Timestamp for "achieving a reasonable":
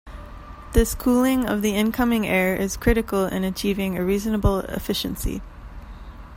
3.43-4.61